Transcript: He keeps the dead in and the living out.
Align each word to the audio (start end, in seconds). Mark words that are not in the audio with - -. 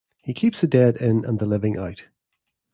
He 0.23 0.33
keeps 0.33 0.61
the 0.61 0.65
dead 0.67 0.97
in 0.97 1.23
and 1.25 1.37
the 1.37 1.45
living 1.45 1.77
out. 1.77 2.05